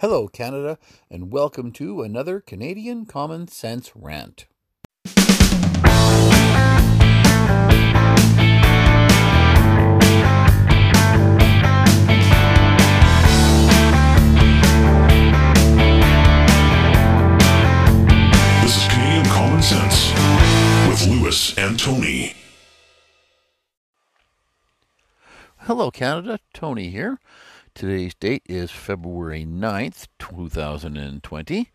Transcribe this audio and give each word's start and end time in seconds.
Hello, 0.00 0.28
Canada, 0.28 0.78
and 1.10 1.32
welcome 1.32 1.72
to 1.72 2.02
another 2.02 2.38
Canadian 2.38 3.04
Common 3.04 3.48
Sense 3.48 3.90
Rant. 3.96 4.46
This 5.04 5.16
is 18.76 18.86
Canadian 18.92 19.24
Common 19.24 19.62
Sense 19.62 20.12
with 20.88 21.08
Lewis 21.08 21.58
and 21.58 21.76
Tony. 21.76 22.34
Hello, 25.62 25.90
Canada. 25.90 26.38
Tony 26.54 26.88
here. 26.90 27.18
Today's 27.78 28.16
date 28.16 28.42
is 28.46 28.72
February 28.72 29.46
9th, 29.46 30.08
2020. 30.18 31.70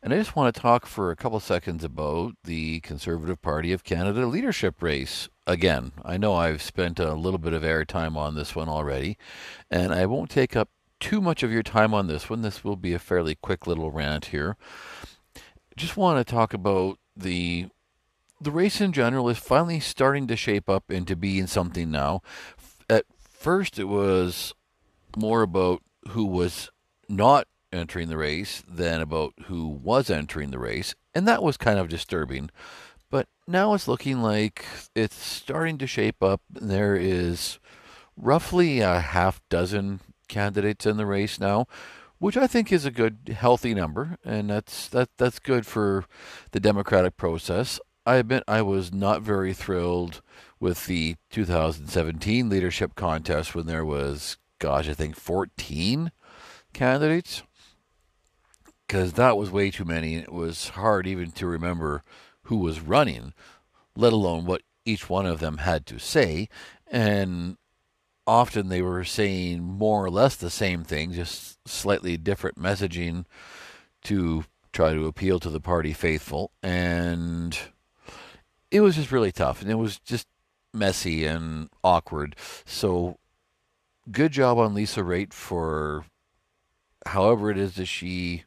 And 0.00 0.14
I 0.14 0.16
just 0.16 0.36
want 0.36 0.54
to 0.54 0.60
talk 0.60 0.86
for 0.86 1.10
a 1.10 1.16
couple 1.16 1.40
seconds 1.40 1.82
about 1.82 2.34
the 2.44 2.78
Conservative 2.78 3.42
Party 3.42 3.72
of 3.72 3.82
Canada 3.82 4.24
leadership 4.26 4.80
race. 4.80 5.28
Again, 5.44 5.90
I 6.04 6.16
know 6.16 6.36
I've 6.36 6.62
spent 6.62 7.00
a 7.00 7.14
little 7.14 7.40
bit 7.40 7.54
of 7.54 7.62
airtime 7.62 8.14
on 8.14 8.36
this 8.36 8.54
one 8.54 8.68
already, 8.68 9.18
and 9.68 9.92
I 9.92 10.06
won't 10.06 10.30
take 10.30 10.54
up 10.54 10.68
too 11.00 11.20
much 11.20 11.42
of 11.42 11.50
your 11.50 11.64
time 11.64 11.92
on 11.92 12.06
this 12.06 12.30
one. 12.30 12.42
This 12.42 12.62
will 12.62 12.76
be 12.76 12.94
a 12.94 13.00
fairly 13.00 13.34
quick 13.34 13.66
little 13.66 13.90
rant 13.90 14.26
here. 14.26 14.56
Just 15.76 15.96
want 15.96 16.24
to 16.24 16.32
talk 16.32 16.54
about 16.54 17.00
the 17.16 17.66
the 18.40 18.52
race 18.52 18.80
in 18.80 18.92
general 18.92 19.28
is 19.28 19.38
finally 19.38 19.80
starting 19.80 20.28
to 20.28 20.36
shape 20.36 20.68
up 20.68 20.88
into 20.88 21.16
being 21.16 21.48
something 21.48 21.90
now. 21.90 22.22
At 22.88 23.06
first, 23.28 23.80
it 23.80 23.88
was 23.88 24.54
more 25.16 25.42
about 25.42 25.82
who 26.08 26.24
was 26.24 26.70
not 27.08 27.46
entering 27.72 28.08
the 28.08 28.16
race 28.16 28.62
than 28.68 29.00
about 29.00 29.32
who 29.46 29.66
was 29.66 30.10
entering 30.10 30.50
the 30.50 30.58
race, 30.58 30.94
and 31.14 31.26
that 31.26 31.42
was 31.42 31.56
kind 31.56 31.78
of 31.78 31.88
disturbing. 31.88 32.50
But 33.10 33.28
now 33.46 33.74
it's 33.74 33.88
looking 33.88 34.22
like 34.22 34.64
it's 34.94 35.16
starting 35.16 35.78
to 35.78 35.86
shape 35.86 36.22
up. 36.22 36.40
There 36.50 36.96
is 36.96 37.58
roughly 38.16 38.80
a 38.80 39.00
half 39.00 39.40
dozen 39.48 40.00
candidates 40.28 40.86
in 40.86 40.96
the 40.96 41.06
race 41.06 41.38
now, 41.38 41.66
which 42.18 42.36
I 42.36 42.46
think 42.46 42.72
is 42.72 42.84
a 42.84 42.90
good, 42.90 43.34
healthy 43.36 43.74
number, 43.74 44.16
and 44.24 44.50
that's 44.50 44.88
that 44.88 45.10
that's 45.18 45.38
good 45.38 45.66
for 45.66 46.04
the 46.52 46.60
democratic 46.60 47.16
process. 47.16 47.80
I 48.04 48.16
admit 48.16 48.42
I 48.48 48.62
was 48.62 48.92
not 48.92 49.22
very 49.22 49.52
thrilled 49.52 50.22
with 50.58 50.86
the 50.86 51.16
2017 51.30 52.48
leadership 52.48 52.94
contest 52.94 53.54
when 53.54 53.66
there 53.66 53.84
was, 53.84 54.38
gosh, 54.62 54.88
I 54.88 54.94
think 54.94 55.16
14 55.16 56.12
candidates, 56.72 57.42
because 58.86 59.14
that 59.14 59.36
was 59.36 59.50
way 59.50 59.72
too 59.72 59.84
many, 59.84 60.14
and 60.14 60.22
it 60.22 60.32
was 60.32 60.68
hard 60.68 61.04
even 61.08 61.32
to 61.32 61.48
remember 61.48 62.04
who 62.44 62.58
was 62.58 62.80
running, 62.80 63.34
let 63.96 64.12
alone 64.12 64.44
what 64.44 64.62
each 64.84 65.10
one 65.10 65.26
of 65.26 65.40
them 65.40 65.58
had 65.58 65.84
to 65.86 65.98
say, 65.98 66.48
and 66.86 67.56
often 68.24 68.68
they 68.68 68.80
were 68.80 69.02
saying 69.02 69.64
more 69.64 70.04
or 70.04 70.10
less 70.10 70.36
the 70.36 70.48
same 70.48 70.84
thing, 70.84 71.12
just 71.12 71.58
slightly 71.66 72.16
different 72.16 72.56
messaging 72.56 73.24
to 74.04 74.44
try 74.72 74.94
to 74.94 75.06
appeal 75.06 75.40
to 75.40 75.50
the 75.50 75.60
party 75.60 75.92
faithful. 75.92 76.52
And 76.62 77.58
it 78.70 78.80
was 78.80 78.94
just 78.94 79.10
really 79.10 79.32
tough. 79.32 79.60
And 79.60 79.68
it 79.70 79.74
was 79.74 79.98
just 79.98 80.28
messy 80.72 81.26
and 81.26 81.68
awkward. 81.82 82.36
So 82.64 83.18
good 84.10 84.32
job 84.32 84.58
on 84.58 84.74
Lisa 84.74 85.00
Raitt 85.00 85.32
for 85.32 86.04
however 87.06 87.50
it 87.50 87.58
is 87.58 87.74
that 87.74 87.86
she 87.86 88.44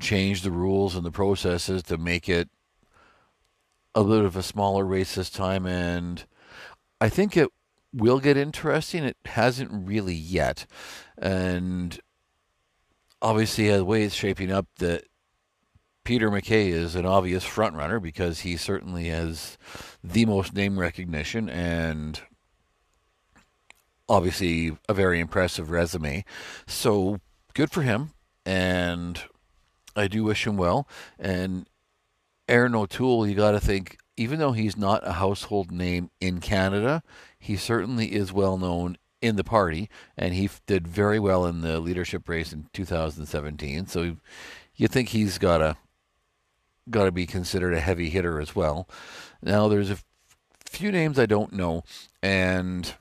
changed 0.00 0.44
the 0.44 0.50
rules 0.50 0.94
and 0.94 1.04
the 1.04 1.10
processes 1.10 1.82
to 1.84 1.96
make 1.96 2.28
it 2.28 2.48
a 3.94 4.04
bit 4.04 4.24
of 4.24 4.36
a 4.36 4.42
smaller 4.42 4.84
race 4.84 5.14
this 5.14 5.30
time. 5.30 5.66
And 5.66 6.24
I 7.00 7.08
think 7.08 7.36
it 7.36 7.48
will 7.92 8.20
get 8.20 8.36
interesting. 8.36 9.04
It 9.04 9.16
hasn't 9.24 9.70
really 9.72 10.14
yet, 10.14 10.66
and 11.16 11.98
obviously, 13.22 13.68
the 13.68 13.84
way 13.84 14.02
it's 14.02 14.14
shaping 14.14 14.50
up, 14.50 14.66
that 14.78 15.04
Peter 16.04 16.30
MacKay 16.30 16.68
is 16.68 16.94
an 16.94 17.06
obvious 17.06 17.44
front 17.44 17.76
runner 17.76 17.98
because 17.98 18.40
he 18.40 18.56
certainly 18.56 19.08
has 19.08 19.56
the 20.02 20.26
most 20.26 20.54
name 20.54 20.78
recognition 20.78 21.48
and 21.48 22.20
obviously 24.08 24.76
a 24.88 24.94
very 24.94 25.20
impressive 25.20 25.70
resume. 25.70 26.24
So 26.66 27.20
good 27.54 27.70
for 27.70 27.82
him, 27.82 28.10
and 28.44 29.20
I 29.96 30.08
do 30.08 30.24
wish 30.24 30.46
him 30.46 30.56
well. 30.56 30.88
And 31.18 31.66
Erin 32.48 32.74
O'Toole, 32.74 33.26
you 33.26 33.34
got 33.34 33.52
to 33.52 33.60
think, 33.60 33.98
even 34.16 34.38
though 34.38 34.52
he's 34.52 34.76
not 34.76 35.06
a 35.06 35.12
household 35.12 35.72
name 35.72 36.10
in 36.20 36.40
Canada, 36.40 37.02
he 37.38 37.56
certainly 37.56 38.12
is 38.12 38.32
well 38.32 38.58
known 38.58 38.96
in 39.22 39.36
the 39.36 39.44
party, 39.44 39.88
and 40.18 40.34
he 40.34 40.50
did 40.66 40.86
very 40.86 41.18
well 41.18 41.46
in 41.46 41.62
the 41.62 41.80
leadership 41.80 42.28
race 42.28 42.52
in 42.52 42.68
2017. 42.74 43.86
So 43.86 44.16
you 44.76 44.88
think 44.88 45.08
he's 45.08 45.38
got 45.38 45.58
to 45.58 45.76
got 46.90 47.04
to 47.04 47.12
be 47.12 47.24
considered 47.24 47.72
a 47.72 47.80
heavy 47.80 48.10
hitter 48.10 48.38
as 48.38 48.54
well. 48.54 48.86
Now 49.40 49.68
there's 49.68 49.90
a 49.90 49.96
few 50.66 50.92
names 50.92 51.18
I 51.18 51.24
don't 51.24 51.54
know, 51.54 51.82
and 52.22 52.94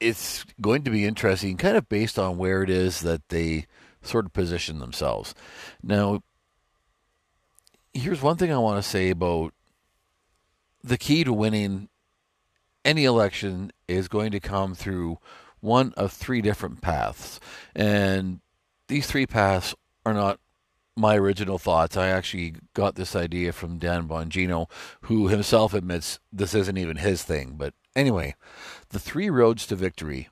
it's 0.00 0.44
going 0.60 0.82
to 0.84 0.90
be 0.90 1.04
interesting, 1.04 1.56
kind 1.56 1.76
of 1.76 1.88
based 1.88 2.18
on 2.18 2.38
where 2.38 2.62
it 2.62 2.70
is 2.70 3.00
that 3.00 3.28
they 3.28 3.66
sort 4.02 4.26
of 4.26 4.32
position 4.32 4.78
themselves. 4.78 5.34
Now, 5.82 6.22
here's 7.92 8.22
one 8.22 8.36
thing 8.36 8.52
I 8.52 8.58
want 8.58 8.82
to 8.82 8.88
say 8.88 9.10
about 9.10 9.52
the 10.82 10.98
key 10.98 11.24
to 11.24 11.32
winning 11.32 11.88
any 12.84 13.04
election 13.04 13.72
is 13.88 14.06
going 14.06 14.30
to 14.30 14.40
come 14.40 14.74
through 14.74 15.18
one 15.60 15.92
of 15.96 16.12
three 16.12 16.40
different 16.40 16.80
paths. 16.80 17.40
And 17.74 18.40
these 18.88 19.06
three 19.06 19.26
paths 19.26 19.74
are 20.04 20.14
not 20.14 20.38
my 20.96 21.16
original 21.16 21.58
thoughts. 21.58 21.96
I 21.96 22.08
actually 22.08 22.54
got 22.72 22.94
this 22.94 23.16
idea 23.16 23.52
from 23.52 23.78
Dan 23.78 24.06
Bongino, 24.06 24.70
who 25.02 25.28
himself 25.28 25.74
admits 25.74 26.20
this 26.32 26.54
isn't 26.54 26.78
even 26.78 26.98
his 26.98 27.22
thing. 27.22 27.54
But 27.56 27.74
anyway, 27.96 28.36
the 28.90 29.00
three 29.00 29.30
roads 29.30 29.66
to 29.66 29.74
victory, 29.74 30.28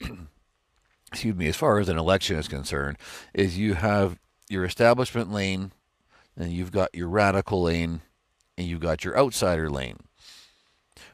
excuse 1.12 1.34
me, 1.34 1.48
as 1.48 1.56
far 1.56 1.78
as 1.78 1.88
an 1.88 1.98
election 1.98 2.38
is 2.38 2.48
concerned, 2.48 2.96
is 3.34 3.58
you 3.58 3.74
have 3.74 4.18
your 4.48 4.64
establishment 4.64 5.30
lane, 5.30 5.72
and 6.36 6.52
you've 6.52 6.72
got 6.72 6.94
your 6.94 7.08
radical 7.08 7.62
lane, 7.62 8.00
and 8.56 8.66
you've 8.66 8.80
got 8.80 9.04
your 9.04 9.18
outsider 9.18 9.68
lane. 9.68 9.98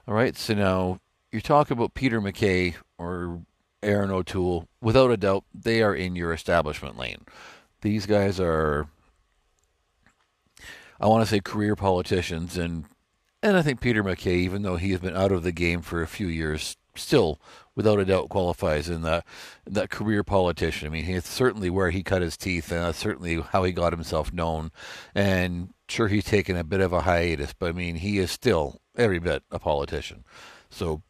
All 0.06 0.14
right, 0.14 0.36
so 0.36 0.54
now 0.54 1.00
you're 1.32 1.40
talking 1.40 1.76
about 1.76 1.94
Peter 1.94 2.20
MacKay 2.20 2.76
or 2.98 3.40
Erin 3.82 4.10
O'Toole. 4.10 4.68
Without 4.80 5.10
a 5.10 5.16
doubt, 5.16 5.44
they 5.52 5.82
are 5.82 5.94
in 5.94 6.14
your 6.14 6.32
establishment 6.32 6.98
lane. 6.98 7.24
These 7.80 8.06
guys 8.06 8.38
are, 8.38 8.88
I 11.00 11.06
want 11.06 11.24
to 11.24 11.28
say, 11.28 11.40
career 11.40 11.74
politicians, 11.74 12.56
and 12.56 12.84
and 13.44 13.58
I 13.58 13.62
think 13.62 13.80
Peter 13.80 14.02
MacKay, 14.02 14.36
even 14.38 14.62
though 14.62 14.76
he 14.76 14.92
has 14.92 15.00
been 15.00 15.16
out 15.16 15.30
of 15.30 15.42
the 15.42 15.52
game 15.52 15.82
for 15.82 16.00
a 16.00 16.06
few 16.06 16.28
years, 16.28 16.78
still, 16.94 17.38
without 17.74 18.00
a 18.00 18.04
doubt, 18.06 18.30
qualifies 18.30 18.88
in 18.88 19.02
that 19.02 19.26
that 19.66 19.90
career 19.90 20.24
politician. 20.24 20.88
I 20.88 20.90
mean, 20.90 21.04
it's 21.04 21.28
certainly 21.28 21.68
where 21.68 21.90
he 21.90 22.02
cut 22.02 22.22
his 22.22 22.38
teeth, 22.38 22.72
and 22.72 22.80
that's 22.80 22.98
certainly 22.98 23.42
how 23.42 23.62
he 23.64 23.72
got 23.72 23.92
himself 23.92 24.32
known. 24.32 24.72
And 25.14 25.74
sure, 25.88 26.08
he's 26.08 26.24
taken 26.24 26.56
a 26.56 26.64
bit 26.64 26.80
of 26.80 26.94
a 26.94 27.02
hiatus, 27.02 27.52
but 27.52 27.68
I 27.68 27.72
mean, 27.72 27.96
he 27.96 28.18
is 28.18 28.30
still 28.30 28.80
every 28.96 29.18
bit 29.18 29.42
a 29.50 29.58
politician. 29.58 30.24
So 30.70 31.02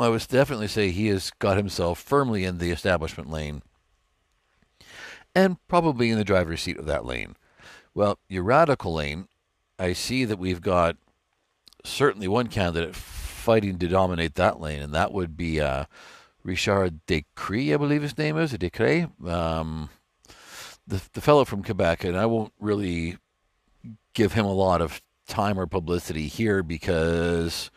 I 0.00 0.08
would 0.08 0.26
definitely 0.28 0.68
say 0.68 0.88
he 0.88 1.08
has 1.08 1.30
got 1.38 1.58
himself 1.58 2.00
firmly 2.00 2.44
in 2.44 2.56
the 2.56 2.70
establishment 2.70 3.30
lane 3.30 3.60
and 5.34 5.58
probably 5.68 6.10
in 6.10 6.16
the 6.16 6.24
driver's 6.24 6.62
seat 6.62 6.78
of 6.78 6.86
that 6.86 7.04
lane. 7.04 7.36
Well, 7.94 8.18
your 8.28 8.44
radical 8.44 8.94
lane, 8.94 9.28
I 9.78 9.92
see 9.92 10.24
that 10.24 10.38
we've 10.38 10.62
got 10.62 10.96
certainly 11.84 12.28
one 12.28 12.48
candidate 12.48 12.94
fighting 12.94 13.78
to 13.78 13.88
dominate 13.88 14.34
that 14.34 14.60
lane, 14.60 14.82
and 14.82 14.94
that 14.94 15.12
would 15.12 15.36
be 15.36 15.60
uh, 15.60 15.84
Richard 16.42 17.00
Décarie, 17.06 17.74
I 17.74 17.76
believe 17.76 18.02
his 18.02 18.18
name 18.18 18.36
is, 18.36 18.52
Décarie, 18.52 19.08
um, 19.26 19.90
the, 20.86 21.00
the 21.12 21.20
fellow 21.20 21.44
from 21.44 21.62
Quebec, 21.62 22.04
and 22.04 22.16
I 22.16 22.26
won't 22.26 22.52
really 22.58 23.18
give 24.14 24.32
him 24.32 24.46
a 24.46 24.52
lot 24.52 24.80
of 24.80 25.00
time 25.26 25.58
or 25.58 25.66
publicity 25.66 26.26
here 26.26 26.62
because 26.62 27.70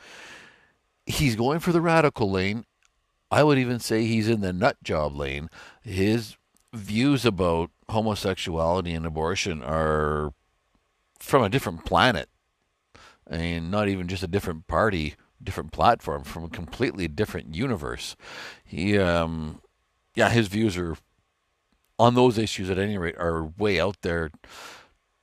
he's 1.05 1.35
going 1.35 1.59
for 1.59 1.71
the 1.71 1.81
radical 1.81 2.31
lane. 2.31 2.65
I 3.29 3.43
would 3.43 3.57
even 3.57 3.79
say 3.79 4.05
he's 4.05 4.27
in 4.27 4.41
the 4.41 4.53
nut 4.53 4.77
job 4.83 5.15
lane. 5.15 5.49
His 5.81 6.35
views 6.73 7.25
about 7.25 7.69
homosexuality 7.89 8.93
and 8.93 9.05
abortion 9.05 9.61
are 9.61 10.33
from 11.19 11.43
a 11.43 11.49
different 11.49 11.85
planet. 11.85 12.29
And 13.27 13.71
not 13.71 13.87
even 13.87 14.07
just 14.07 14.23
a 14.23 14.27
different 14.27 14.67
party, 14.67 15.15
different 15.41 15.71
platform, 15.71 16.23
from 16.23 16.45
a 16.45 16.49
completely 16.49 17.07
different 17.07 17.55
universe. 17.55 18.15
He, 18.63 18.97
um, 18.97 19.61
yeah, 20.15 20.29
his 20.29 20.47
views 20.47 20.77
are 20.77 20.97
on 21.97 22.15
those 22.15 22.37
issues 22.37 22.69
at 22.69 22.79
any 22.79 22.97
rate 22.97 23.15
are 23.17 23.43
way 23.43 23.79
out 23.79 24.01
there 24.01 24.31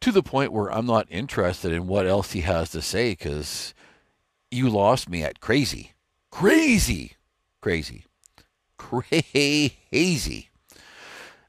to 0.00 0.12
the 0.12 0.22
point 0.22 0.52
where 0.52 0.72
I'm 0.72 0.86
not 0.86 1.08
interested 1.10 1.72
in 1.72 1.88
what 1.88 2.06
else 2.06 2.32
he 2.32 2.42
has 2.42 2.70
to 2.70 2.80
say 2.80 3.12
because 3.12 3.74
you 4.50 4.68
lost 4.68 5.08
me 5.08 5.22
at 5.24 5.40
crazy, 5.40 5.92
crazy, 6.30 7.14
crazy, 7.60 8.04
crazy. 8.76 10.48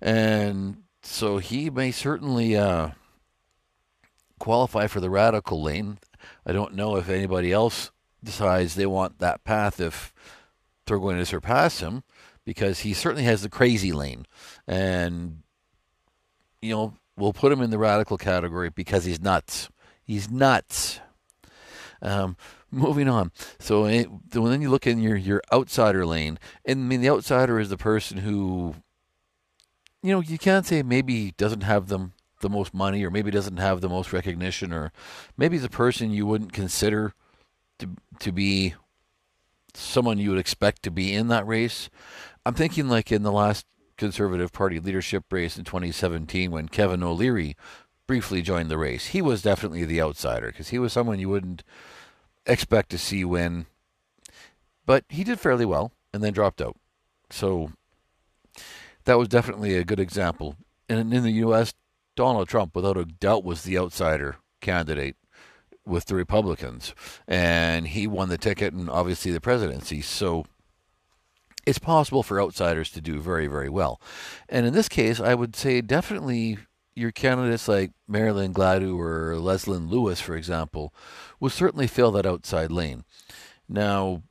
And 0.01 0.83
so 1.03 1.37
he 1.37 1.69
may 1.69 1.91
certainly 1.91 2.57
uh, 2.57 2.89
qualify 4.39 4.87
for 4.87 4.99
the 4.99 5.09
radical 5.09 5.61
lane. 5.61 5.99
I 6.45 6.51
don't 6.51 6.73
know 6.73 6.95
if 6.95 7.09
anybody 7.09 7.51
else 7.51 7.91
decides 8.23 8.75
they 8.75 8.85
want 8.85 9.19
that 9.19 9.43
path 9.43 9.79
if 9.79 10.13
they're 10.85 10.99
going 10.99 11.17
to 11.17 11.25
surpass 11.25 11.79
him 11.79 12.03
because 12.45 12.79
he 12.79 12.93
certainly 12.93 13.23
has 13.23 13.41
the 13.41 13.49
crazy 13.49 13.91
lane. 13.91 14.25
And, 14.67 15.43
you 16.61 16.73
know, 16.73 16.93
we'll 17.15 17.33
put 17.33 17.51
him 17.51 17.61
in 17.61 17.69
the 17.69 17.77
radical 17.77 18.17
category 18.17 18.69
because 18.69 19.05
he's 19.05 19.21
nuts. 19.21 19.69
He's 20.03 20.29
nuts. 20.29 20.99
Um, 22.01 22.37
moving 22.71 23.07
on. 23.07 23.31
So 23.59 23.85
it, 23.85 24.09
then 24.31 24.61
you 24.61 24.69
look 24.69 24.87
in 24.87 24.99
your, 24.99 25.15
your 25.15 25.41
outsider 25.51 26.05
lane, 26.05 26.39
and 26.65 26.79
I 26.79 26.83
mean, 26.83 27.01
the 27.01 27.09
outsider 27.09 27.59
is 27.59 27.69
the 27.69 27.77
person 27.77 28.19
who, 28.19 28.75
you 30.01 30.11
know, 30.11 30.21
you 30.21 30.37
can't 30.37 30.65
say 30.65 30.81
maybe 30.81 31.31
doesn't 31.37 31.63
have 31.63 31.87
them 31.87 32.13
the 32.39 32.49
most 32.49 32.73
money, 32.73 33.03
or 33.03 33.11
maybe 33.11 33.31
doesn't 33.31 33.57
have 33.57 33.81
the 33.81 33.89
most 33.89 34.13
recognition, 34.13 34.73
or 34.73 34.91
maybe 35.37 35.57
the 35.57 35.69
person 35.69 36.11
you 36.11 36.25
wouldn't 36.25 36.53
consider 36.53 37.13
to 37.79 37.89
to 38.19 38.31
be 38.31 38.75
someone 39.73 40.17
you 40.17 40.29
would 40.31 40.39
expect 40.39 40.83
to 40.83 40.91
be 40.91 41.13
in 41.13 41.27
that 41.27 41.47
race. 41.47 41.89
I'm 42.45 42.53
thinking 42.53 42.89
like 42.89 43.11
in 43.11 43.23
the 43.23 43.31
last 43.31 43.65
Conservative 43.97 44.51
Party 44.51 44.79
leadership 44.79 45.25
race 45.31 45.57
in 45.57 45.65
2017 45.65 46.51
when 46.51 46.69
Kevin 46.69 47.03
O'Leary 47.03 47.55
briefly 48.07 48.41
joined 48.41 48.71
the 48.71 48.77
race. 48.77 49.07
He 49.07 49.21
was 49.21 49.41
definitely 49.41 49.85
the 49.85 50.01
outsider 50.01 50.47
because 50.47 50.69
he 50.69 50.79
was 50.79 50.93
someone 50.93 51.19
you 51.19 51.29
wouldn't 51.29 51.63
expect 52.45 52.89
to 52.91 52.97
see 52.97 53.23
win. 53.23 53.67
But 54.85 55.03
he 55.09 55.23
did 55.23 55.39
fairly 55.39 55.65
well 55.65 55.91
and 56.13 56.23
then 56.23 56.33
dropped 56.33 56.61
out. 56.61 56.77
So 57.29 57.71
that 59.03 59.19
was 59.19 59.27
definitely 59.27 59.75
a 59.75 59.83
good 59.83 59.99
example. 59.99 60.55
And 60.87 61.13
in 61.13 61.23
the 61.23 61.31
U.S., 61.31 61.73
Donald 62.19 62.49
Trump, 62.49 62.75
without 62.75 62.97
a 62.97 63.05
doubt, 63.05 63.45
was 63.45 63.63
the 63.63 63.77
outsider 63.77 64.35
candidate 64.59 65.15
with 65.85 66.03
the 66.03 66.15
Republicans. 66.15 66.93
And 67.25 67.87
he 67.87 68.07
won 68.07 68.27
the 68.27 68.37
ticket 68.37 68.73
and 68.73 68.89
obviously 68.89 69.31
the 69.31 69.39
presidency. 69.39 70.01
So 70.01 70.43
it's 71.65 71.79
possible 71.79 72.21
for 72.21 72.41
outsiders 72.41 72.91
to 72.91 72.99
do 72.99 73.21
very, 73.21 73.47
very 73.47 73.69
well. 73.69 74.01
And 74.49 74.65
in 74.65 74.73
this 74.73 74.89
case, 74.89 75.21
I 75.21 75.33
would 75.33 75.55
say 75.55 75.79
definitely 75.79 76.57
your 76.93 77.11
candidates 77.11 77.69
like 77.69 77.91
Marilyn 78.05 78.53
Gladu 78.53 78.99
or 78.99 79.35
Leslyn 79.35 79.89
Lewis, 79.89 80.19
for 80.19 80.35
example, 80.35 80.93
will 81.39 81.49
certainly 81.49 81.87
fill 81.87 82.11
that 82.11 82.25
outside 82.25 82.69
lane. 82.69 83.05
Now, 83.69 84.23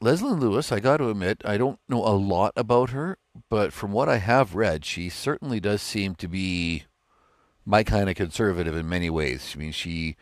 Leslyn 0.00 0.38
Lewis, 0.38 0.70
I 0.70 0.78
got 0.78 0.98
to 0.98 1.10
admit, 1.10 1.42
I 1.44 1.56
don't 1.56 1.80
know 1.88 2.06
a 2.06 2.14
lot 2.14 2.52
about 2.54 2.90
her, 2.90 3.18
but 3.50 3.72
from 3.72 3.90
what 3.90 4.08
I 4.08 4.18
have 4.18 4.54
read, 4.54 4.84
she 4.84 5.08
certainly 5.08 5.58
does 5.58 5.82
seem 5.82 6.14
to 6.14 6.28
be 6.28 6.84
my 7.64 7.82
kind 7.82 8.08
of 8.08 8.16
conservative 8.16 8.76
in 8.76 8.88
many 8.88 9.10
ways. 9.10 9.52
I 9.54 9.58
mean, 9.58 9.72
she 9.72 10.16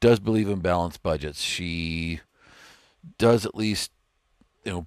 does 0.00 0.20
believe 0.20 0.48
in 0.48 0.60
balanced 0.60 1.02
budgets. 1.02 1.40
She 1.40 2.20
does 3.18 3.46
at 3.46 3.54
least, 3.54 3.90
you 4.64 4.72
know, 4.72 4.86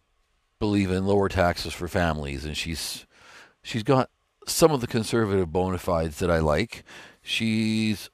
believe 0.60 0.92
in 0.92 1.06
lower 1.06 1.30
taxes 1.30 1.74
for 1.74 1.88
families, 1.88 2.46
and 2.46 2.56
she's 2.58 3.06
she's 3.62 3.84
got 3.84 4.10
some 4.46 4.72
of 4.72 4.82
the 4.82 4.88
conservative 4.88 5.52
bona 5.52 5.78
fides 5.78 6.20
that 6.20 6.32
I 6.32 6.40
like. 6.40 6.84
She's 7.22 8.10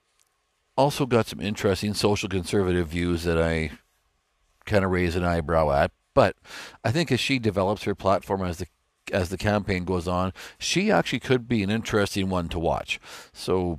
also 0.78 1.06
got 1.06 1.28
some 1.28 1.40
interesting 1.40 1.94
social 1.94 2.30
conservative 2.30 2.88
views 2.88 3.24
that 3.24 3.42
I 3.42 3.72
kind 4.66 4.84
of 4.84 4.92
raise 4.92 5.16
an 5.16 5.24
eyebrow 5.24 5.72
at. 5.72 5.92
But 6.14 6.36
I 6.84 6.92
think 6.92 7.12
as 7.12 7.20
she 7.20 7.40
develops 7.40 7.84
her 7.84 7.96
platform 7.96 8.42
as 8.44 8.58
the 8.58 8.68
as 9.14 9.30
the 9.30 9.38
campaign 9.38 9.86
goes 9.86 10.08
on, 10.08 10.34
she 10.58 10.92
actually 10.92 11.20
could 11.20 11.48
be 11.48 11.62
an 11.62 11.70
interesting 11.70 12.28
one 12.28 12.50
to 12.50 12.58
watch. 12.58 13.00
So 13.34 13.78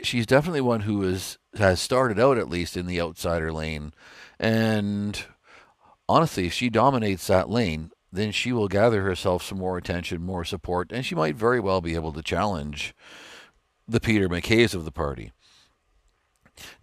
she's 0.00 0.26
definitely 0.26 0.60
one 0.60 0.80
who 0.80 1.02
is 1.02 1.38
has 1.56 1.80
started 1.80 2.18
out 2.18 2.38
at 2.38 2.48
least 2.48 2.76
in 2.76 2.86
the 2.86 3.00
outsider 3.00 3.52
lane, 3.52 3.92
and 4.38 5.24
honestly, 6.08 6.46
if 6.46 6.52
she 6.52 6.70
dominates 6.70 7.26
that 7.26 7.50
lane, 7.50 7.90
then 8.12 8.32
she 8.32 8.52
will 8.52 8.68
gather 8.68 9.02
herself 9.02 9.42
some 9.42 9.58
more 9.58 9.78
attention, 9.78 10.22
more 10.22 10.44
support, 10.44 10.92
and 10.92 11.04
she 11.04 11.14
might 11.14 11.36
very 11.36 11.60
well 11.60 11.80
be 11.80 11.94
able 11.94 12.12
to 12.12 12.22
challenge 12.22 12.94
the 13.88 14.00
Peter 14.00 14.28
MacKays 14.28 14.74
of 14.74 14.84
the 14.84 14.92
party. 14.92 15.32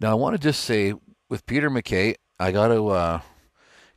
Now, 0.00 0.10
I 0.10 0.14
want 0.14 0.34
to 0.34 0.42
just 0.42 0.62
say 0.64 0.94
with 1.28 1.46
Peter 1.46 1.70
MacKay, 1.70 2.16
I 2.38 2.52
got 2.52 2.68
to 2.68 2.88
uh, 2.88 3.20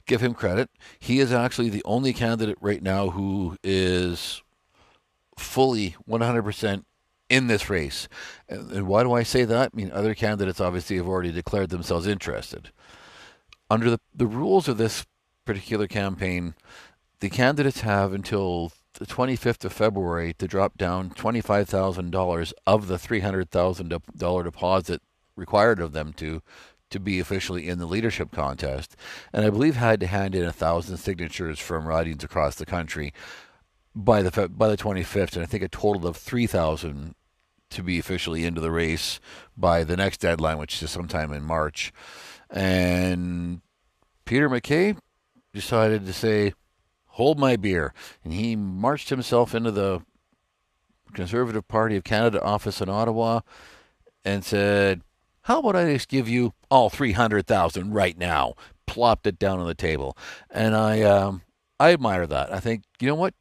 give 0.06 0.22
him 0.22 0.34
credit. 0.34 0.70
He 1.00 1.20
is 1.20 1.34
actually 1.34 1.70
the 1.70 1.84
only 1.86 2.14
candidate 2.14 2.58
right 2.62 2.82
now 2.82 3.10
who 3.10 3.58
is 3.64 4.42
fully 5.38 5.96
100% 6.08 6.84
in 7.30 7.48
this 7.48 7.70
race. 7.70 8.08
And 8.48 8.88
why 8.88 9.04
do 9.04 9.14
I 9.14 9.24
say 9.24 9.46
that? 9.46 9.72
I 9.74 9.76
mean, 9.76 9.92
other 9.92 10.14
candidates 10.14 10.62
obviously 10.62 10.98
have 10.98 11.08
already 11.08 11.32
declared 11.32 11.70
themselves 11.70 12.08
interested. 12.08 12.72
Under 13.70 13.90
the, 13.90 14.00
the 14.14 14.28
rules 14.28 14.68
of 14.68 14.78
this 14.78 15.06
particular 15.46 15.88
campaign, 15.88 16.54
the 17.20 17.30
candidates 17.30 17.82
have 17.82 18.14
until 18.14 18.72
the 18.94 19.06
25th 19.06 19.66
of 19.66 19.74
February 19.74 20.34
to 20.34 20.48
drop 20.48 20.78
down 20.78 21.10
$25,000 21.12 22.54
of 22.68 22.88
the 22.88 22.98
$300,000 22.98 24.44
deposit 24.44 25.02
required 25.36 25.80
of 25.80 25.94
them 25.94 26.14
to 26.14 26.42
to 26.90 27.00
be 27.00 27.20
officially 27.20 27.68
in 27.68 27.80
the 27.80 27.88
leadership 27.88 28.32
contest, 28.32 28.96
and 29.34 29.44
I 29.44 29.50
believe 29.50 29.76
had 29.76 30.00
to 30.02 30.06
hand 30.06 30.36
in 30.36 30.44
a 30.44 30.54
thousand 30.54 30.98
signatures 30.98 31.58
from 31.58 31.88
ridings 31.88 32.24
across 32.24 32.54
the 32.54 32.68
country 32.68 33.14
by 33.96 34.22
the 34.22 34.50
by 34.50 34.68
the 34.68 34.78
25th, 34.78 35.34
and 35.34 35.44
I 35.44 35.46
think 35.46 35.64
a 35.64 35.68
total 35.68 36.08
of 36.08 36.18
3,000 36.18 37.16
to 37.70 37.84
be 37.84 38.00
officially 38.00 38.46
into 38.46 38.62
the 38.62 38.72
race 38.72 39.20
by 39.58 39.84
the 39.84 39.98
next 39.98 40.20
deadline, 40.20 40.58
which 40.58 40.82
is 40.82 40.92
sometime 40.92 41.34
in 41.34 41.44
March. 41.44 41.92
And 42.50 43.62
Peter 44.26 44.48
MacKay 44.50 44.96
decided 45.54 46.06
to 46.06 46.14
say, 46.14 46.54
"Hold 47.08 47.40
my 47.40 47.56
beer," 47.56 47.94
and 48.24 48.34
he 48.34 48.56
marched 48.56 49.10
himself 49.10 49.56
into 49.56 49.72
the 49.72 50.02
Conservative 51.14 51.68
Party 51.68 51.96
of 51.96 52.04
Canada 52.04 52.42
office 52.44 52.82
in 52.82 52.90
Ottawa 52.90 53.42
and 54.26 54.44
said 54.44 55.02
how 55.44 55.60
about 55.60 55.76
I 55.76 55.92
just 55.94 56.08
give 56.08 56.30
you 56.30 56.54
all 56.72 56.90
300,000 56.90 57.94
right 57.94 58.18
now? 58.18 58.54
Plopped 58.86 59.28
it 59.28 59.38
down 59.38 59.60
on 59.60 59.68
the 59.68 59.74
table. 59.74 60.18
And 60.50 60.76
I 60.76 61.02
um, 61.02 61.42
I 61.80 61.92
admire 61.92 62.26
that. 62.28 62.54
I 62.54 62.60
think, 62.60 62.84
you 63.00 63.08
know 63.08 63.16
what? 63.16 63.34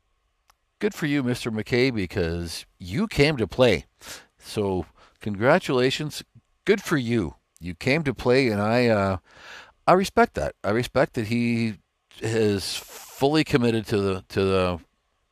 Good 0.82 0.94
for 0.94 1.06
you, 1.06 1.22
Mr. 1.22 1.52
MacKay, 1.52 1.92
because 1.92 2.66
you 2.76 3.06
came 3.06 3.36
to 3.36 3.46
play. 3.46 3.84
So, 4.36 4.84
congratulations. 5.20 6.24
Good 6.64 6.82
for 6.82 6.96
you. 6.96 7.36
You 7.60 7.76
came 7.76 8.02
to 8.02 8.12
play, 8.12 8.48
and 8.48 8.60
I 8.60 8.88
uh, 8.88 9.18
I 9.86 9.92
respect 9.92 10.34
that. 10.34 10.56
I 10.64 10.70
respect 10.70 11.14
that 11.14 11.28
he 11.28 11.74
is 12.20 12.74
fully 12.74 13.44
committed 13.44 13.86
to 13.86 13.98
the 13.98 14.24
to 14.30 14.42
the 14.42 14.80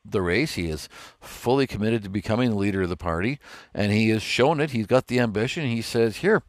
the 0.04 0.22
race. 0.22 0.54
He 0.54 0.68
is 0.68 0.88
fully 1.20 1.66
committed 1.66 2.04
to 2.04 2.10
becoming 2.10 2.50
the 2.50 2.56
leader 2.56 2.82
of 2.82 2.88
the 2.88 2.96
party, 2.96 3.40
and 3.74 3.90
he 3.90 4.10
has 4.10 4.22
shown 4.22 4.60
it. 4.60 4.70
He's 4.70 4.86
got 4.86 5.08
the 5.08 5.18
ambition. 5.18 5.66
He 5.66 5.82
says, 5.82 6.18
"Here, 6.18 6.44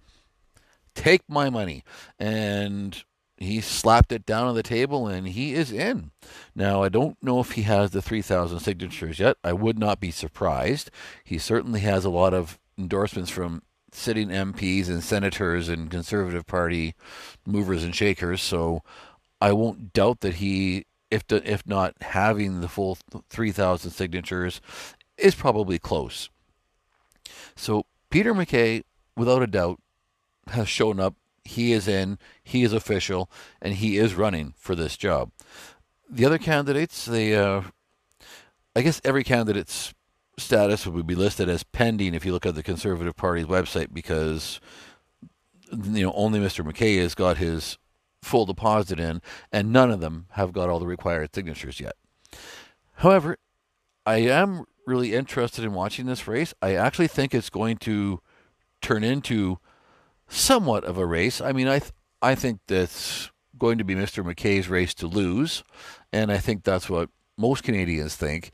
take 0.93 1.24
my 1.27 1.50
money. 1.50 1.84
And 2.20 3.03
he 3.43 3.62
slapped 3.62 4.12
it 4.12 4.25
down 4.25 4.48
on 4.48 4.55
the 4.55 4.63
table 4.63 5.07
and 5.07 5.27
he 5.27 5.53
is 5.53 5.71
in. 5.71 6.12
Now, 6.55 6.83
I 6.83 6.89
don't 6.89 7.21
know 7.24 7.39
if 7.39 7.51
he 7.51 7.63
has 7.63 7.91
the 7.91 8.01
3,000 8.01 8.60
signatures 8.60 9.19
yet. 9.19 9.38
I 9.43 9.53
would 9.53 9.79
not 9.79 10.00
be 10.00 10.12
surprised. 10.12 10.91
He 11.24 11.38
certainly 11.38 11.79
has 11.81 12.05
a 12.05 12.10
lot 12.10 12.33
of 12.33 12.60
endorsements 12.77 13.31
from 13.31 13.63
sitting 13.91 14.29
MPs 14.29 14.88
and 14.88 15.03
senators 15.03 15.69
and 15.69 15.91
Conservative 15.91 16.45
Party 16.45 16.95
movers 17.45 17.83
and 17.83 17.95
shakers. 17.95 18.41
So 18.41 18.83
I 19.39 19.51
won't 19.53 19.93
doubt 19.93 20.21
that 20.21 20.36
he, 20.36 20.86
if, 21.10 21.24
if 21.29 21.65
not 21.65 21.95
having 22.01 22.62
the 22.62 22.67
full 22.67 22.98
3,000 23.29 23.91
signatures, 23.91 24.62
is 25.17 25.36
probably 25.36 25.79
close. 25.79 26.29
So 27.55 27.86
Peter 28.10 28.33
MacKay, 28.33 28.83
without 29.15 29.41
a 29.41 29.48
doubt, 29.48 29.79
has 30.48 30.67
shown 30.67 31.00
up. 31.00 31.15
He 31.43 31.74
is 31.74 31.88
in, 31.88 32.17
he 32.43 32.63
is 32.63 32.74
official, 32.74 33.29
and 33.62 33.75
he 33.75 33.98
is 33.98 34.15
running 34.15 34.53
for 34.57 34.75
this 34.75 34.95
job. 34.98 35.31
The 36.10 36.25
other 36.25 36.38
candidates, 36.38 37.05
they, 37.05 37.36
uh, 37.36 37.63
I 38.75 38.81
guess 38.81 39.01
every 39.03 39.24
candidate's 39.24 39.93
status 40.38 40.86
would 40.88 41.07
be 41.07 41.15
listed 41.15 41.50
as 41.50 41.63
pending 41.63 42.13
if 42.13 42.25
you 42.25 42.31
look 42.31 42.45
at 42.45 42.55
the 42.55 42.63
Conservative 42.63 43.15
Party's 43.15 43.45
website 43.45 43.93
because 43.93 44.60
you 45.71 46.03
know 46.03 46.13
only 46.13 46.39
Mr. 46.39 46.65
MacKay 46.65 46.98
has 46.98 47.15
got 47.15 47.38
his 47.38 47.77
full 48.21 48.45
deposit 48.45 49.00
in, 49.00 49.21
and 49.51 49.71
none 49.71 49.91
of 49.91 50.00
them 50.00 50.27
have 50.31 50.53
got 50.53 50.69
all 50.69 50.79
the 50.79 50.86
required 50.86 51.33
signatures 51.33 51.79
yet. 51.79 51.95
However, 52.95 53.38
I 54.05 54.17
am 54.17 54.65
really 54.86 55.13
interested 55.13 55.63
in 55.63 55.74
watching 55.74 56.05
this 56.05 56.27
race. 56.27 56.53
I 56.62 56.75
actually 56.75 57.07
think 57.07 57.33
it's 57.33 57.50
going 57.50 57.77
to 57.77 58.21
turn 58.81 59.03
into 59.03 59.60
somewhat 60.31 60.83
of 60.83 60.97
a 60.97 61.05
race. 61.05 61.41
I 61.41 61.51
mean, 61.51 61.67
I 61.67 61.79
th- 61.79 61.91
I 62.21 62.35
think 62.35 62.61
that's 62.67 63.29
going 63.57 63.77
to 63.77 63.83
be 63.83 63.95
Mr. 63.95 64.25
MacKay's 64.25 64.69
race 64.69 64.93
to 64.95 65.07
lose, 65.07 65.63
and 66.11 66.31
I 66.31 66.38
think 66.38 66.63
that's 66.63 66.89
what 66.89 67.09
most 67.38 67.63
Canadians 67.63 68.15
think. 68.15 68.51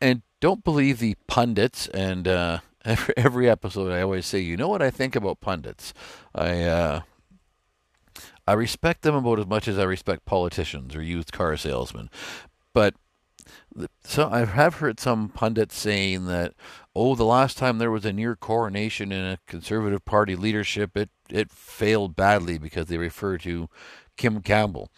And 0.00 0.22
don't 0.40 0.64
believe 0.64 0.98
the 0.98 1.16
pundits. 1.26 1.88
And 1.88 2.26
uh, 2.26 2.60
every, 2.84 3.14
every 3.16 3.50
episode, 3.50 3.92
I 3.92 4.02
always 4.02 4.26
say, 4.26 4.40
you 4.40 4.56
know 4.56 4.68
what 4.68 4.82
I 4.82 4.90
think 4.90 5.14
about 5.16 5.40
pundits. 5.40 5.92
I 6.34 6.62
uh, 6.62 7.00
I 8.46 8.52
respect 8.54 9.02
them 9.02 9.14
about 9.14 9.38
as 9.38 9.46
much 9.46 9.68
as 9.68 9.78
I 9.78 9.84
respect 9.84 10.24
politicians 10.24 10.96
or 10.96 11.02
used 11.02 11.32
car 11.32 11.56
salesmen, 11.56 12.08
but 12.72 12.94
so 14.02 14.28
I 14.30 14.44
have 14.44 14.76
heard 14.76 15.00
some 15.00 15.28
pundits 15.28 15.76
saying 15.76 16.26
that, 16.26 16.54
oh, 16.94 17.14
the 17.14 17.24
last 17.24 17.58
time 17.58 17.78
there 17.78 17.90
was 17.90 18.04
a 18.04 18.12
near 18.12 18.36
coronation 18.36 19.12
in 19.12 19.24
a 19.24 19.38
Conservative 19.46 20.04
Party 20.04 20.36
leadership, 20.36 20.96
it 20.96 21.10
it 21.28 21.50
failed 21.50 22.16
badly 22.16 22.58
because 22.58 22.86
they 22.86 22.98
refer 22.98 23.38
to 23.38 23.68
Kim 24.16 24.40
Campbell, 24.42 24.90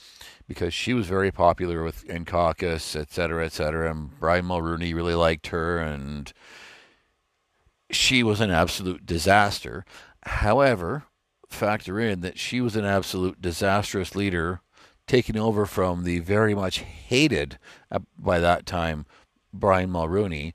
because 0.48 0.72
she 0.72 0.94
was 0.94 1.06
very 1.06 1.30
popular 1.30 1.82
with 1.82 2.04
in 2.04 2.24
caucus, 2.24 2.96
et 2.96 3.12
cetera, 3.12 3.44
et 3.44 3.52
cetera, 3.52 3.90
and 3.90 4.18
Brian 4.18 4.46
Mulroney 4.46 4.94
really 4.94 5.14
liked 5.14 5.48
her, 5.48 5.78
and 5.78 6.32
she 7.90 8.22
was 8.22 8.40
an 8.40 8.50
absolute 8.50 9.04
disaster. 9.04 9.84
However, 10.24 11.04
factor 11.48 11.98
in 11.98 12.20
that 12.20 12.38
she 12.38 12.60
was 12.60 12.76
an 12.76 12.84
absolute 12.84 13.42
disastrous 13.42 14.14
leader 14.14 14.60
taking 15.10 15.36
over 15.36 15.66
from 15.66 16.04
the 16.04 16.20
very 16.20 16.54
much 16.54 16.78
hated 16.78 17.58
uh, 17.90 17.98
by 18.16 18.38
that 18.38 18.64
time 18.64 19.04
Brian 19.52 19.90
Mulroney, 19.90 20.52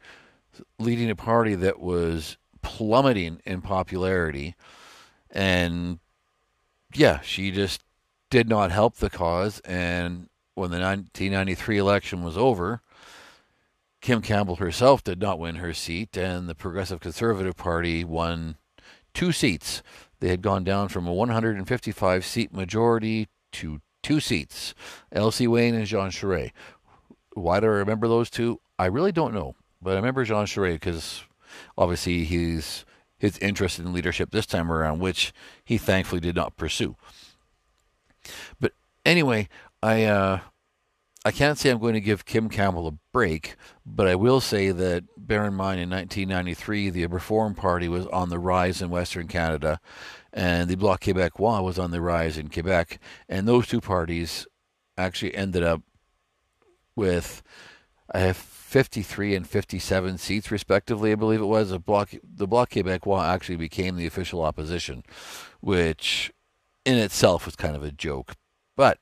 leading 0.79 1.09
a 1.09 1.15
party 1.15 1.55
that 1.55 1.81
was 1.81 2.37
plummeting 2.61 3.41
in 3.43 3.61
popularity. 3.61 4.55
And 5.29 5.99
yeah, 6.93 7.19
she 7.19 7.51
just 7.51 7.81
did 8.29 8.47
not 8.47 8.71
help 8.71 8.95
the 8.95 9.09
cause. 9.09 9.59
And 9.65 10.29
when 10.53 10.71
the 10.71 10.79
1993 10.79 11.77
election 11.77 12.23
was 12.23 12.37
over, 12.37 12.81
Kim 13.99 14.21
Campbell 14.21 14.55
herself 14.55 15.03
did 15.03 15.19
not 15.19 15.37
win 15.37 15.55
her 15.55 15.73
seat, 15.73 16.15
and 16.15 16.47
the 16.47 16.55
Progressive 16.55 17.01
Conservative 17.01 17.57
Party 17.57 18.05
won 18.05 18.55
two 19.13 19.33
seats. 19.33 19.83
They 20.21 20.29
had 20.29 20.41
gone 20.41 20.63
down 20.63 20.87
from 20.87 21.07
a 21.07 21.13
155 21.13 22.25
seat 22.25 22.53
majority 22.53 23.27
to 23.51 23.81
two 24.05 24.19
seats, 24.19 24.75
Elsie 25.11 25.47
Wayne 25.47 25.73
and 25.73 25.87
Jean 25.87 26.11
Charest. 26.11 26.51
Why 27.33 27.59
do 27.59 27.65
I 27.65 27.69
remember 27.69 28.07
those 28.07 28.29
two? 28.29 28.61
I 28.77 28.85
really 28.85 29.11
don't 29.11 29.33
know, 29.33 29.55
but 29.81 29.93
I 29.93 29.95
remember 29.95 30.23
Jean 30.23 30.45
Charest 30.45 30.73
because 30.73 31.23
obviously 31.75 32.23
he's 32.23 32.85
his 33.17 33.39
interest 33.39 33.79
in 33.79 33.91
leadership 33.93 34.29
this 34.29 34.45
time 34.45 34.71
around, 34.71 34.99
which 34.99 35.33
he 35.63 35.79
thankfully 35.79 36.21
did 36.21 36.35
not 36.35 36.55
pursue. 36.55 36.95
But 38.59 38.73
anyway, 39.03 39.49
I 39.81 40.03
uh, 40.03 40.39
I 41.25 41.31
can't 41.31 41.57
say 41.57 41.71
I'm 41.71 41.79
going 41.79 41.95
to 41.95 41.99
give 41.99 42.25
Kim 42.25 42.47
Campbell 42.47 42.87
a 42.87 42.93
break, 43.11 43.55
but 43.87 44.07
I 44.07 44.13
will 44.13 44.39
say 44.39 44.69
that 44.69 45.03
bear 45.17 45.45
in 45.45 45.55
mind 45.55 45.79
in 45.79 45.89
1993 45.89 46.91
the 46.91 47.07
Reform 47.07 47.55
Party 47.55 47.87
was 47.87 48.05
on 48.07 48.29
the 48.29 48.37
rise 48.37 48.83
in 48.83 48.91
Western 48.91 49.27
Canada, 49.27 49.79
and 50.35 50.69
the 50.69 50.75
Bloc 50.75 51.01
Québécois 51.01 51.63
was 51.63 51.79
on 51.79 51.91
the 51.91 52.01
rise 52.01 52.37
in 52.37 52.49
Quebec, 52.49 52.99
and 53.29 53.47
those 53.47 53.67
two 53.67 53.79
parties 53.79 54.45
actually 54.97 55.33
ended 55.33 55.63
up 55.63 55.81
with 56.95 57.41
I 58.13 58.19
have 58.19 58.37
53 58.37 59.33
and 59.33 59.47
57 59.47 60.17
seats 60.17 60.51
respectively. 60.51 61.11
I 61.11 61.15
believe 61.15 61.41
it 61.41 61.45
was 61.45 61.69
the 61.69 61.79
Bloc 61.79 62.11
the 62.21 62.47
Bloc 62.47 62.69
Québécois 62.69 63.25
actually 63.25 63.55
became 63.55 63.95
the 63.95 64.05
official 64.05 64.43
opposition, 64.43 65.03
which 65.61 66.31
in 66.85 66.97
itself 66.97 67.45
was 67.45 67.55
kind 67.55 67.75
of 67.75 67.83
a 67.83 67.91
joke, 67.91 68.33
but 68.75 68.99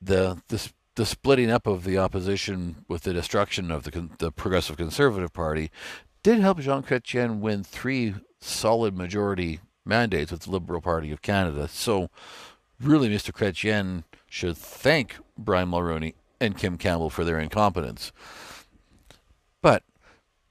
the 0.00 0.42
the 0.48 0.72
the 0.94 1.06
splitting 1.06 1.50
up 1.50 1.66
of 1.66 1.84
the 1.84 1.98
opposition 1.98 2.84
with 2.88 3.02
the 3.02 3.12
destruction 3.12 3.70
of 3.70 3.84
the 3.84 4.08
the 4.18 4.32
Progressive 4.32 4.78
Conservative 4.78 5.34
Party 5.34 5.70
did 6.22 6.40
help 6.40 6.58
Jean 6.58 6.82
Chrétien 6.82 7.38
win 7.38 7.62
three 7.62 8.14
solid 8.40 8.96
majority 8.96 9.60
mandates 9.86 10.32
with 10.32 10.42
the 10.42 10.50
Liberal 10.50 10.80
Party 10.80 11.10
of 11.12 11.22
Canada. 11.22 11.68
So, 11.68 12.10
really, 12.80 13.08
Mr. 13.08 13.32
Chrétien 13.32 14.04
should 14.28 14.56
thank 14.56 15.16
Brian 15.38 15.70
Mulroney 15.70 16.14
and 16.40 16.56
Kim 16.56 16.76
Campbell 16.76 17.10
for 17.10 17.24
their 17.24 17.38
incompetence. 17.38 18.12
But 19.62 19.82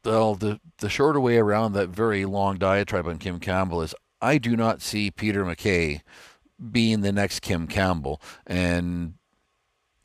the, 0.03 0.35
the, 0.35 0.59
the 0.79 0.89
shorter 0.89 1.19
way 1.19 1.37
around 1.37 1.73
that 1.73 1.89
very 1.89 2.25
long 2.25 2.57
diatribe 2.57 3.07
on 3.07 3.17
Kim 3.17 3.39
Campbell 3.39 3.81
is 3.81 3.93
I 4.21 4.37
do 4.37 4.55
not 4.55 4.81
see 4.81 5.11
Peter 5.11 5.45
MacKay 5.45 6.01
being 6.71 7.01
the 7.01 7.11
next 7.11 7.41
Kim 7.41 7.67
Campbell 7.67 8.21
and 8.47 9.15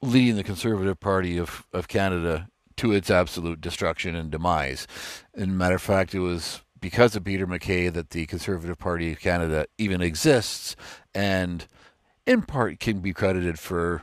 leading 0.02 0.36
the 0.36 0.44
Conservative 0.44 0.98
Party 0.98 1.38
of, 1.38 1.66
of 1.72 1.88
Canada 1.88 2.48
to 2.76 2.92
its 2.92 3.10
absolute 3.10 3.60
destruction 3.60 4.14
and 4.16 4.30
demise. 4.30 4.86
And 5.34 5.56
matter 5.56 5.74
of 5.76 5.82
fact, 5.82 6.14
it 6.14 6.20
was 6.20 6.62
because 6.80 7.16
of 7.16 7.24
Peter 7.24 7.46
MacKay 7.46 7.88
that 7.88 8.10
the 8.10 8.26
Conservative 8.26 8.78
Party 8.78 9.12
of 9.12 9.20
Canada 9.20 9.66
even 9.78 10.00
exists, 10.00 10.76
and 11.14 11.66
in 12.26 12.42
part 12.42 12.80
can 12.80 13.00
be 13.00 13.12
credited 13.12 13.58
for 13.58 14.02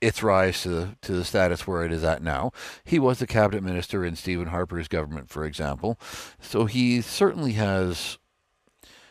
its 0.00 0.22
rise 0.22 0.62
to 0.62 0.68
the, 0.68 0.96
to 1.02 1.12
the 1.12 1.24
status 1.24 1.66
where 1.66 1.84
it 1.84 1.92
is 1.92 2.04
at 2.04 2.22
now. 2.22 2.52
He 2.84 2.98
was 2.98 3.18
the 3.18 3.26
cabinet 3.26 3.62
minister 3.62 4.04
in 4.04 4.14
Stephen 4.14 4.48
Harper's 4.48 4.88
government, 4.88 5.30
for 5.30 5.44
example, 5.44 5.98
so 6.40 6.66
he 6.66 7.00
certainly 7.00 7.52
has 7.52 8.18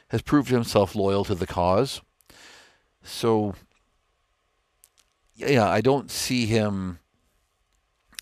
has 0.09 0.21
proved 0.21 0.49
himself 0.49 0.95
loyal 0.95 1.25
to 1.25 1.33
the 1.33 1.47
cause. 1.47 2.01
So, 3.03 3.55
yeah, 5.35 5.67
I 5.67 5.81
don't 5.81 6.11
see 6.11 6.45
him 6.45 6.99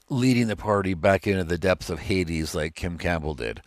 leading 0.10 0.48
the 0.48 0.56
party 0.56 0.94
back 0.94 1.27
into 1.27 1.44
the 1.44 1.58
depths 1.58 1.89
of 1.89 2.00
Hades 2.00 2.56
like 2.56 2.75
Kim 2.75 2.98
Campbell 2.98 3.34
did. 3.34 3.62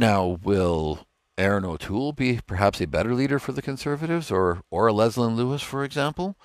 Now, 0.00 0.38
will 0.42 1.06
Erin 1.36 1.66
O'Toole 1.66 2.14
be 2.14 2.40
perhaps 2.46 2.80
a 2.80 2.86
better 2.86 3.14
leader 3.14 3.38
for 3.38 3.52
the 3.52 3.60
Conservatives, 3.60 4.30
or 4.30 4.62
or 4.70 4.88
a 4.88 4.94
Leslyn 4.94 5.36
Lewis, 5.36 5.60
for 5.60 5.84
example? 5.84 6.38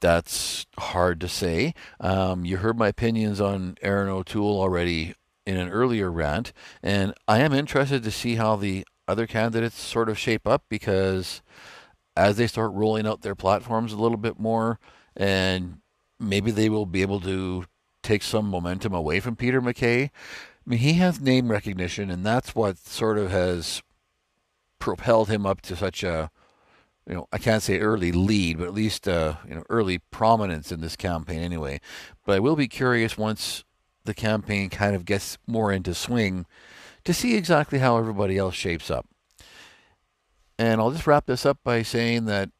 That's 0.00 0.66
hard 0.78 1.22
to 1.22 1.28
say. 1.28 1.72
Um, 1.98 2.44
you 2.44 2.58
heard 2.58 2.76
my 2.76 2.88
opinions 2.88 3.40
on 3.40 3.78
Erin 3.80 4.10
O'Toole 4.10 4.60
already 4.60 5.14
in 5.46 5.56
an 5.56 5.70
earlier 5.70 6.12
rant, 6.12 6.52
and 6.82 7.14
I 7.26 7.38
am 7.38 7.54
interested 7.54 8.02
to 8.02 8.10
see 8.10 8.34
how 8.34 8.56
the 8.56 8.86
other 9.08 9.26
candidates 9.26 9.80
sort 9.80 10.10
of 10.10 10.18
shape 10.18 10.46
up 10.46 10.64
because 10.68 11.40
as 12.14 12.36
they 12.36 12.46
start 12.46 12.72
rolling 12.74 13.06
out 13.06 13.22
their 13.22 13.34
platforms 13.34 13.94
a 13.94 13.98
little 13.98 14.18
bit 14.18 14.38
more, 14.38 14.78
and 15.16 15.78
maybe 16.20 16.50
they 16.50 16.68
will 16.68 16.84
be 16.84 17.00
able 17.00 17.20
to 17.20 17.64
take 18.02 18.22
some 18.22 18.50
momentum 18.50 18.92
away 18.92 19.18
from 19.18 19.34
Peter 19.34 19.62
MacKay. 19.62 20.10
I 20.66 20.70
mean, 20.70 20.78
he 20.80 20.94
has 20.94 21.20
name 21.20 21.48
recognition, 21.48 22.10
and 22.10 22.26
that's 22.26 22.54
what 22.54 22.78
sort 22.78 23.18
of 23.18 23.30
has 23.30 23.82
propelled 24.80 25.28
him 25.28 25.46
up 25.46 25.60
to 25.62 25.76
such 25.76 26.02
a, 26.02 26.30
you 27.08 27.14
know, 27.14 27.28
I 27.32 27.38
can't 27.38 27.62
say 27.62 27.78
early 27.78 28.10
lead, 28.10 28.58
but 28.58 28.66
at 28.66 28.74
least 28.74 29.06
uh, 29.06 29.36
you 29.48 29.54
know 29.54 29.64
early 29.68 29.98
prominence 30.10 30.72
in 30.72 30.80
this 30.80 30.96
campaign 30.96 31.40
anyway. 31.40 31.80
But 32.24 32.36
I 32.36 32.40
will 32.40 32.56
be 32.56 32.66
curious 32.66 33.16
once 33.16 33.64
the 34.04 34.14
campaign 34.14 34.68
kind 34.68 34.96
of 34.96 35.04
gets 35.04 35.38
more 35.46 35.72
into 35.72 35.94
swing 35.94 36.46
to 37.04 37.14
see 37.14 37.36
exactly 37.36 37.78
how 37.78 37.98
everybody 37.98 38.36
else 38.36 38.54
shapes 38.54 38.90
up. 38.90 39.06
And 40.58 40.80
I'll 40.80 40.90
just 40.90 41.06
wrap 41.06 41.26
this 41.26 41.46
up 41.46 41.58
by 41.62 41.82
saying 41.82 42.24
that 42.24 42.50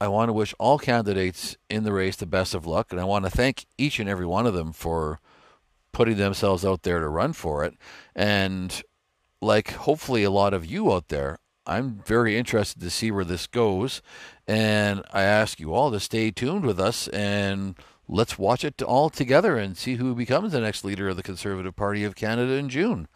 I 0.00 0.08
want 0.08 0.30
to 0.30 0.32
wish 0.32 0.54
all 0.58 0.78
candidates 0.78 1.56
in 1.68 1.84
the 1.84 1.92
race 1.92 2.16
the 2.16 2.26
best 2.26 2.54
of 2.54 2.66
luck, 2.66 2.92
and 2.92 3.00
I 3.00 3.04
want 3.04 3.26
to 3.26 3.30
thank 3.30 3.66
each 3.76 3.98
and 3.98 4.08
every 4.08 4.26
one 4.26 4.46
of 4.46 4.54
them 4.54 4.72
for 4.72 5.20
putting 5.96 6.18
themselves 6.18 6.62
out 6.62 6.82
there 6.82 7.00
to 7.00 7.08
run 7.08 7.32
for 7.32 7.64
it. 7.64 7.72
And 8.14 8.82
like 9.40 9.70
hopefully 9.72 10.24
a 10.24 10.30
lot 10.30 10.52
of 10.52 10.66
you 10.66 10.92
out 10.92 11.08
there, 11.08 11.38
I'm 11.66 12.02
very 12.04 12.36
interested 12.36 12.82
to 12.82 12.90
see 12.90 13.10
where 13.10 13.24
this 13.24 13.46
goes. 13.46 14.02
And 14.46 15.02
I 15.10 15.22
ask 15.22 15.58
you 15.58 15.72
all 15.72 15.90
to 15.90 15.98
stay 15.98 16.30
tuned 16.30 16.66
with 16.66 16.78
us 16.78 17.08
and 17.08 17.76
let's 18.06 18.38
watch 18.38 18.62
it 18.62 18.82
all 18.82 19.08
together 19.08 19.56
and 19.56 19.74
see 19.74 19.94
who 19.94 20.14
becomes 20.14 20.52
the 20.52 20.60
next 20.60 20.84
leader 20.84 21.08
of 21.08 21.16
the 21.16 21.22
Conservative 21.22 21.74
Party 21.74 22.04
of 22.04 22.14
Canada 22.14 22.52
in 22.52 22.68
June. 22.68 23.08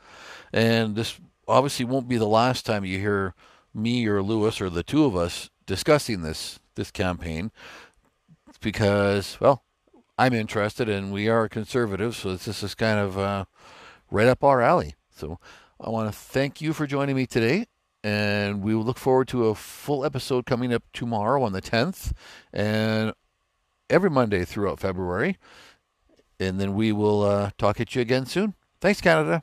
And 0.51 0.97
this 0.97 1.21
obviously 1.47 1.85
won't 1.85 2.09
be 2.09 2.17
the 2.17 2.27
last 2.27 2.65
time 2.65 2.87
you 2.87 2.99
hear 2.99 3.35
me 3.75 4.07
or 4.07 4.23
Lewis 4.23 4.59
or 4.59 4.71
the 4.71 4.83
two 4.83 5.05
of 5.05 5.15
us 5.15 5.51
discussing 5.67 6.23
this 6.23 6.59
this 6.77 6.91
campaign 6.91 7.51
because 8.63 9.39
well 9.39 9.65
I'm 10.21 10.35
interested, 10.35 10.87
and 10.87 11.11
we 11.11 11.29
are 11.31 11.49
conservative, 11.49 12.15
so 12.15 12.37
this 12.37 12.63
is 12.63 12.75
kind 12.75 12.99
of 12.99 13.17
uh, 13.17 13.47
right 14.11 14.27
up 14.27 14.45
our 14.45 14.61
alley. 14.61 14.95
So 15.09 15.39
I 15.81 15.89
want 15.89 16.13
to 16.13 16.19
thank 16.19 16.61
you 16.61 16.75
for 16.75 16.87
joining 16.87 17.17
me 17.17 17.25
today, 17.25 17.65
and 18.05 18.63
we 18.63 18.75
will 18.75 18.83
look 18.85 18.99
forward 18.99 19.29
to 19.29 19.47
a 19.47 19.55
full 19.55 20.05
episode 20.05 20.45
coming 20.45 20.75
up 20.75 20.83
tomorrow 20.93 21.43
on 21.43 21.55
the 21.55 21.63
10th, 21.63 22.13
and 22.53 23.15
every 23.89 24.11
Monday 24.11 24.45
throughout 24.45 24.79
February. 24.79 25.39
and 26.39 26.61
then 26.61 26.75
we 26.75 26.93
will 26.93 27.23
uh, 27.23 27.51
talk 27.57 27.81
at 27.81 27.95
you 27.95 28.03
again 28.03 28.27
soon. 28.27 28.53
Thanks, 28.79 29.01
Canada. 29.01 29.43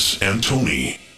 Chris 0.00 0.22
and 0.22 0.42
Tony. 0.42 1.09